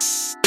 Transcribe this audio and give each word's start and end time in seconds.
you 0.00 0.39